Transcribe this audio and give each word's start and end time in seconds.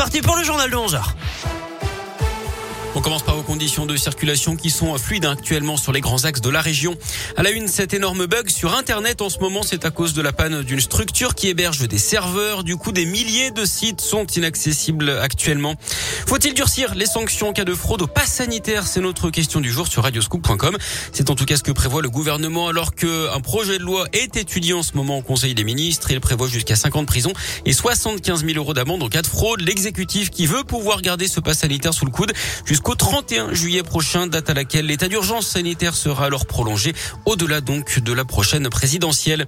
parti 0.00 0.22
pour 0.22 0.34
le 0.34 0.42
journal 0.42 0.70
de 0.70 0.76
11h. 0.76 1.02
On 2.96 3.02
commence 3.02 3.22
par 3.22 3.36
vos 3.36 3.42
conditions 3.42 3.86
de 3.86 3.96
circulation 3.96 4.56
qui 4.56 4.68
sont 4.68 4.98
fluides 4.98 5.24
actuellement 5.24 5.76
sur 5.76 5.92
les 5.92 6.00
grands 6.00 6.24
axes 6.24 6.40
de 6.40 6.50
la 6.50 6.60
région. 6.60 6.96
À 7.36 7.44
la 7.44 7.50
une, 7.50 7.68
cet 7.68 7.94
énorme 7.94 8.26
bug 8.26 8.50
sur 8.50 8.74
Internet 8.74 9.22
en 9.22 9.28
ce 9.28 9.38
moment, 9.38 9.62
c'est 9.62 9.84
à 9.84 9.90
cause 9.90 10.12
de 10.12 10.20
la 10.20 10.32
panne 10.32 10.62
d'une 10.62 10.80
structure 10.80 11.36
qui 11.36 11.46
héberge 11.46 11.86
des 11.86 11.98
serveurs. 11.98 12.64
Du 12.64 12.76
coup, 12.76 12.90
des 12.90 13.06
milliers 13.06 13.52
de 13.52 13.64
sites 13.64 14.00
sont 14.00 14.26
inaccessibles 14.26 15.08
actuellement. 15.22 15.76
Faut-il 16.26 16.52
durcir 16.52 16.96
les 16.96 17.06
sanctions 17.06 17.50
en 17.50 17.52
cas 17.52 17.64
de 17.64 17.74
fraude 17.74 18.02
au 18.02 18.08
pass 18.08 18.28
sanitaire? 18.28 18.88
C'est 18.88 19.00
notre 19.00 19.30
question 19.30 19.60
du 19.60 19.70
jour 19.70 19.86
sur 19.86 20.02
radioscoop.com. 20.02 20.76
C'est 21.12 21.30
en 21.30 21.36
tout 21.36 21.44
cas 21.44 21.56
ce 21.56 21.62
que 21.62 21.72
prévoit 21.72 22.02
le 22.02 22.10
gouvernement 22.10 22.66
alors 22.66 22.96
qu'un 22.96 23.40
projet 23.40 23.78
de 23.78 23.84
loi 23.84 24.06
est 24.12 24.36
étudié 24.36 24.72
en 24.72 24.82
ce 24.82 24.94
moment 24.94 25.18
au 25.18 25.22
Conseil 25.22 25.54
des 25.54 25.64
ministres. 25.64 26.10
Il 26.10 26.20
prévoit 26.20 26.48
jusqu'à 26.48 26.74
5 26.74 26.96
ans 26.96 27.02
de 27.02 27.06
prison 27.06 27.32
et 27.64 27.72
75 27.72 28.44
000 28.44 28.58
euros 28.58 28.74
d'amende 28.74 29.04
en 29.04 29.08
cas 29.08 29.22
de 29.22 29.28
fraude. 29.28 29.60
L'exécutif 29.60 30.30
qui 30.30 30.46
veut 30.46 30.64
pouvoir 30.64 31.02
garder 31.02 31.28
ce 31.28 31.38
pass 31.38 31.60
sanitaire 31.60 31.94
sous 31.94 32.04
le 32.04 32.10
coude 32.10 32.32
31 32.82 33.54
juillet 33.54 33.82
prochain, 33.82 34.26
date 34.26 34.50
à 34.50 34.54
laquelle 34.54 34.86
l'état 34.86 35.08
d'urgence 35.08 35.46
sanitaire 35.46 35.94
sera 35.94 36.26
alors 36.26 36.46
prolongé, 36.46 36.92
au-delà 37.26 37.60
donc 37.60 38.00
de 38.00 38.12
la 38.12 38.24
prochaine 38.24 38.68
présidentielle. 38.68 39.46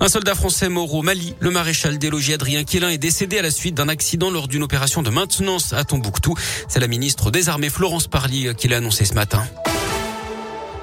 Un 0.00 0.08
soldat 0.08 0.34
français 0.34 0.68
mort 0.68 0.94
au 0.94 1.02
Mali, 1.02 1.34
le 1.40 1.50
maréchal 1.50 1.98
des 1.98 2.10
logis 2.10 2.34
Adrien 2.34 2.64
Quélin 2.64 2.90
est 2.90 2.98
décédé 2.98 3.38
à 3.38 3.42
la 3.42 3.50
suite 3.50 3.74
d'un 3.74 3.88
accident 3.88 4.30
lors 4.30 4.48
d'une 4.48 4.62
opération 4.62 5.02
de 5.02 5.10
maintenance 5.10 5.72
à 5.72 5.84
Tombouctou. 5.84 6.34
C'est 6.68 6.80
la 6.80 6.88
ministre 6.88 7.30
des 7.30 7.48
Armées 7.48 7.70
Florence 7.70 8.08
Parly 8.08 8.54
qui 8.56 8.68
l'a 8.68 8.78
annoncé 8.78 9.04
ce 9.04 9.14
matin. 9.14 9.46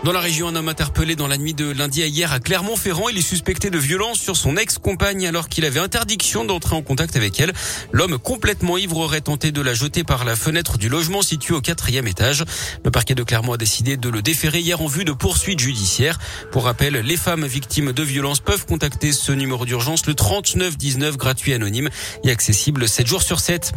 Dans 0.03 0.12
la 0.12 0.20
région, 0.20 0.49
un 0.49 0.55
homme 0.57 0.67
interpellé 0.67 1.16
dans 1.16 1.27
la 1.27 1.38
nuit 1.38 1.53
de 1.53 1.71
lundi 1.71 2.03
à 2.03 2.07
hier 2.07 2.34
à 2.34 2.41
Clermont-Ferrand. 2.41 3.07
Il 3.07 3.17
est 3.17 3.21
suspecté 3.21 3.70
de 3.70 3.77
violence 3.77 4.20
sur 4.20 4.35
son 4.35 4.57
ex-compagne 4.57 5.26
alors 5.26 5.48
qu'il 5.48 5.63
avait 5.63 5.79
interdiction 5.79 6.43
d'entrer 6.43 6.76
en 6.76 6.81
contact 6.81 7.16
avec 7.16 7.39
elle. 7.39 7.53
L'homme 7.93 8.20
complètement 8.20 8.77
ivre 8.77 8.98
aurait 8.98 9.21
tenté 9.21 9.53
de 9.53 9.62
la 9.62 9.73
jeter 9.73 10.03
par 10.03 10.26
la 10.26 10.35
fenêtre 10.35 10.77
du 10.77 10.89
logement 10.89 11.21
situé 11.21 11.55
au 11.55 11.62
quatrième 11.62 12.05
étage. 12.05 12.43
Le 12.84 12.91
parquet 12.91 13.15
de 13.15 13.24
Clermont 13.24 13.54
a 13.54 13.57
décidé 13.57 13.96
de 13.96 14.09
le 14.09 14.21
déférer 14.21 14.59
hier 14.59 14.81
en 14.81 14.87
vue 14.87 15.05
de 15.05 15.13
poursuites 15.13 15.62
judiciaires. 15.62 16.20
Pour 16.51 16.65
rappel, 16.65 16.96
les 16.96 17.18
femmes 17.18 17.46
victimes 17.46 17.93
de 17.93 18.04
violences 18.04 18.41
peuvent 18.41 18.65
contacter 18.65 19.13
ce 19.13 19.31
numéro 19.31 19.65
d'urgence 19.65 20.05
le 20.05 20.15
3919 20.15 21.15
gratuit 21.15 21.54
anonyme 21.54 21.90
et 22.26 22.29
accessible 22.29 22.90
7 22.90 23.07
jours 23.07 23.24
sur 23.24 23.40
7. 23.40 23.71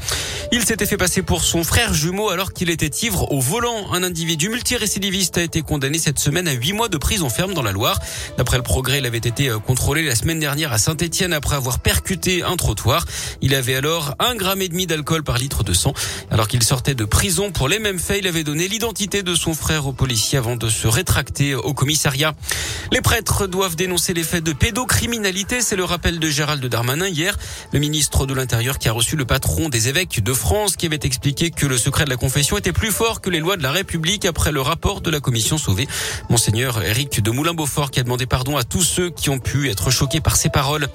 Il 0.50 0.64
s'était 0.64 0.86
fait 0.86 0.96
passer 0.96 1.22
pour 1.22 1.44
son 1.44 1.62
frère 1.62 1.94
jumeau 1.94 2.30
alors 2.30 2.52
qu'il 2.52 2.68
était 2.68 3.06
ivre 3.06 3.30
au 3.30 3.38
volant. 3.38 3.92
Un 3.92 4.02
individu 4.02 4.48
multirécidiviste 4.48 5.38
a 5.38 5.42
été 5.42 5.62
condamné 5.62 5.98
cette 5.98 6.15
semaine 6.18 6.48
à 6.48 6.52
8 6.52 6.72
mois 6.72 6.88
de 6.88 6.96
prison 6.96 7.28
ferme 7.28 7.54
dans 7.54 7.62
la 7.62 7.72
Loire. 7.72 7.98
D'après 8.36 8.56
le 8.56 8.62
progrès, 8.62 8.98
il 8.98 9.06
avait 9.06 9.18
été 9.18 9.48
euh, 9.48 9.58
contrôlé 9.58 10.02
la 10.02 10.14
semaine 10.14 10.38
dernière 10.38 10.72
à 10.72 10.78
Saint-Etienne 10.78 11.32
après 11.32 11.56
avoir 11.56 11.78
percuté 11.78 12.42
un 12.42 12.56
trottoir. 12.56 13.04
Il 13.42 13.54
avait 13.54 13.74
alors 13.74 14.14
un 14.18 14.34
gramme 14.34 14.62
et 14.62 14.68
demi 14.68 14.86
d'alcool 14.86 15.22
par 15.22 15.38
litre 15.38 15.64
de 15.64 15.72
sang. 15.72 15.94
Alors 16.30 16.48
qu'il 16.48 16.62
sortait 16.62 16.94
de 16.94 17.04
prison 17.04 17.50
pour 17.52 17.68
les 17.68 17.78
mêmes 17.78 17.98
faits, 17.98 18.18
il 18.20 18.26
avait 18.26 18.44
donné 18.44 18.68
l'identité 18.68 19.22
de 19.22 19.34
son 19.34 19.54
frère 19.54 19.86
au 19.86 19.92
policier 19.92 20.38
avant 20.38 20.56
de 20.56 20.68
se 20.68 20.88
rétracter 20.88 21.54
au 21.54 21.74
commissariat. 21.74 22.34
Les 22.92 23.00
prêtres 23.00 23.46
doivent 23.46 23.74
dénoncer 23.74 24.14
les 24.14 24.22
faits 24.22 24.44
de 24.44 24.52
pédocriminalité. 24.52 25.60
C'est 25.60 25.76
le 25.76 25.84
rappel 25.84 26.18
de 26.18 26.28
Gérald 26.28 26.64
Darmanin 26.64 27.08
hier, 27.08 27.36
le 27.72 27.78
ministre 27.80 28.26
de 28.26 28.34
l'Intérieur 28.34 28.78
qui 28.78 28.88
a 28.88 28.92
reçu 28.92 29.16
le 29.16 29.24
patron 29.24 29.68
des 29.68 29.88
évêques 29.88 30.22
de 30.22 30.32
France 30.32 30.76
qui 30.76 30.86
avait 30.86 31.00
expliqué 31.02 31.50
que 31.50 31.66
le 31.66 31.78
secret 31.78 32.04
de 32.04 32.10
la 32.10 32.16
confession 32.16 32.56
était 32.56 32.72
plus 32.72 32.92
fort 32.92 33.20
que 33.20 33.30
les 33.30 33.40
lois 33.40 33.56
de 33.56 33.62
la 33.62 33.72
République 33.72 34.24
après 34.24 34.52
le 34.52 34.60
rapport 34.60 35.00
de 35.00 35.10
la 35.10 35.20
commission 35.20 35.58
sauvée. 35.58 35.88
Monseigneur 36.30 36.82
Éric 36.82 37.22
de 37.22 37.30
Moulin-Beaufort 37.30 37.90
qui 37.90 38.00
a 38.00 38.02
demandé 38.04 38.26
pardon 38.26 38.56
à 38.56 38.62
tous 38.62 38.82
ceux 38.82 39.10
qui 39.10 39.30
ont 39.30 39.38
pu 39.38 39.68
être 39.68 39.90
choqués 39.90 40.20
par 40.20 40.36
ses 40.36 40.48
paroles. 40.48 40.88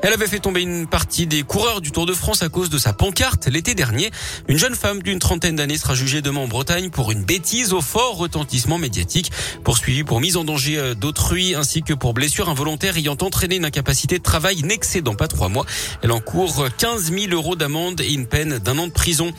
Elle 0.00 0.12
avait 0.12 0.28
fait 0.28 0.38
tomber 0.38 0.62
une 0.62 0.86
partie 0.86 1.26
des 1.26 1.42
coureurs 1.42 1.80
du 1.80 1.90
Tour 1.90 2.06
de 2.06 2.12
France 2.12 2.42
à 2.42 2.48
cause 2.48 2.70
de 2.70 2.78
sa 2.78 2.92
pancarte 2.92 3.48
l'été 3.48 3.74
dernier. 3.74 4.12
Une 4.46 4.56
jeune 4.56 4.76
femme 4.76 5.02
d'une 5.02 5.18
trentaine 5.18 5.56
d'années 5.56 5.76
sera 5.76 5.96
jugée 5.96 6.22
demain 6.22 6.42
en 6.42 6.46
Bretagne 6.46 6.88
pour 6.88 7.10
une 7.10 7.24
bêtise 7.24 7.72
au 7.72 7.80
fort 7.80 8.16
retentissement 8.16 8.78
médiatique, 8.78 9.32
poursuivie 9.64 10.04
pour 10.04 10.20
mise 10.20 10.36
en 10.36 10.44
danger 10.44 10.78
euh, 10.78 10.94
d'autrui 10.94 11.56
ainsi 11.56 11.82
que 11.82 11.94
pour 11.94 12.14
blessure 12.14 12.48
involontaire 12.48 12.96
ayant 12.96 13.16
entraîné 13.20 13.56
une 13.56 13.64
incapacité 13.64 14.18
de 14.18 14.22
travail 14.22 14.62
n'excédant 14.62 15.16
pas 15.16 15.26
trois 15.26 15.48
mois. 15.48 15.66
Elle 16.02 16.12
encourt 16.12 16.66
15 16.78 17.10
000 17.12 17.32
euros 17.32 17.56
d'amende 17.56 18.00
et 18.00 18.12
une 18.12 18.28
peine 18.28 18.60
d'un 18.60 18.78
an 18.78 18.86
de 18.86 18.92
prison. 18.92 19.32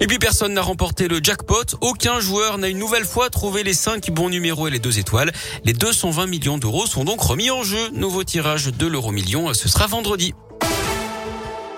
Et 0.00 0.08
puis 0.08 0.18
personne 0.18 0.54
n'a 0.54 0.62
remporté 0.62 1.06
le 1.06 1.20
jackpot. 1.22 1.76
Aucun 1.82 2.18
joueur 2.18 2.58
n'a 2.58 2.68
une 2.68 2.78
nouvelle 2.78 3.04
fois 3.04 3.30
trouvé 3.30 3.62
les 3.62 3.74
cinq 3.74 4.10
bons 4.10 4.28
numéros 4.28 4.66
et 4.66 4.70
les 4.72 4.80
deux 4.80 4.98
étoiles. 4.98 5.30
Les 5.64 5.72
220 5.72 6.26
millions 6.26 6.58
d'euros 6.58 6.86
sont 6.86 7.04
donc 7.04 7.20
remis 7.20 7.50
en 7.50 7.62
jeu. 7.62 7.90
Nouveau 7.92 8.24
tirage 8.24 8.66
de 8.66 8.86
l'euro 8.86 9.12
million. 9.12 9.54
Ce 9.54 9.68
sera 9.68 9.86
vendredi. 10.00 10.34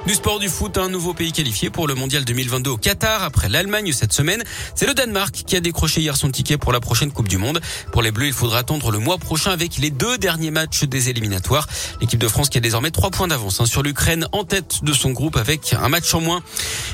Du 0.04 0.14
sport 0.14 0.40
du 0.40 0.48
foot, 0.48 0.78
un 0.78 0.88
nouveau 0.88 1.14
pays 1.14 1.30
qualifié 1.30 1.70
pour 1.70 1.86
le 1.86 1.94
mondial 1.94 2.24
2022 2.24 2.70
au 2.70 2.76
Qatar 2.76 3.22
après 3.22 3.48
l'Allemagne 3.48 3.92
cette 3.92 4.12
semaine. 4.12 4.42
C'est 4.74 4.86
le 4.86 4.94
Danemark 4.94 5.32
qui 5.46 5.54
a 5.54 5.60
décroché 5.60 6.00
hier 6.00 6.16
son 6.16 6.28
ticket 6.28 6.58
pour 6.58 6.72
la 6.72 6.80
prochaine 6.80 7.12
Coupe 7.12 7.28
du 7.28 7.38
Monde. 7.38 7.60
Pour 7.92 8.02
les 8.02 8.10
Bleus, 8.10 8.26
il 8.26 8.32
faudra 8.32 8.58
attendre 8.58 8.90
le 8.90 8.98
mois 8.98 9.18
prochain 9.18 9.52
avec 9.52 9.78
les 9.78 9.90
deux 9.90 10.18
derniers 10.18 10.50
matchs 10.50 10.82
des 10.82 11.08
éliminatoires. 11.08 11.68
L'équipe 12.00 12.18
de 12.18 12.26
France 12.26 12.48
qui 12.48 12.58
a 12.58 12.60
désormais 12.60 12.90
trois 12.90 13.10
points 13.10 13.28
d'avance 13.28 13.60
hein, 13.60 13.66
sur 13.66 13.84
l'Ukraine 13.84 14.26
en 14.32 14.42
tête 14.42 14.82
de 14.82 14.92
son 14.92 15.12
groupe 15.12 15.36
avec 15.36 15.72
un 15.80 15.88
match 15.88 16.12
en 16.14 16.20
moins. 16.20 16.42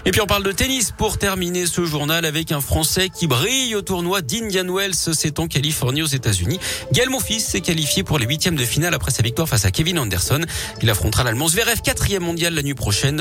Et 0.05 0.11
puis 0.11 0.21
on 0.21 0.27
parle 0.27 0.43
de 0.43 0.53
tennis 0.53 0.93
pour 0.95 1.17
terminer 1.17 1.65
ce 1.65 1.87
journal 1.87 2.27
avec 2.27 2.53
un 2.53 2.61
Français 2.61 3.09
qui 3.09 3.27
brille 3.27 3.75
au 3.75 3.81
tournoi 3.81 4.21
d'Indian 4.21 4.71
Wells. 4.71 4.95
C'est 4.95 5.39
en 5.39 5.49
Californie 5.49 6.03
aux 6.03 6.07
États-Unis. 6.07 6.61
Gaël 6.93 7.09
Monfils 7.09 7.41
s'est 7.41 7.63
qualifié 7.63 8.03
pour 8.03 8.19
les 8.19 8.27
huitièmes 8.27 8.57
de 8.57 8.67
finale 8.67 8.93
après 8.93 9.13
sa 9.13 9.23
victoire 9.23 9.49
face 9.49 9.65
à 9.65 9.71
Kevin 9.71 9.99
Anderson. 9.99 10.43
Il 10.83 10.91
affrontera 10.91 11.25
l'Allemand 11.25 11.49
Zverev, 11.49 11.81
quatrième 11.81 12.23
mondial 12.23 12.53
la 12.53 12.63
nuit 12.63 12.75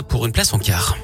pour 0.07 0.25
une 0.25 0.31
place 0.31 0.53
en 0.53 0.59
quart. 0.59 0.97